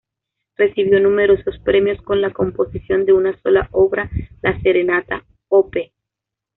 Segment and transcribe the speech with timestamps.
[0.57, 4.09] Recibió numerosos premios con la composición de una sola obra,
[4.41, 5.75] la "Serenata" op.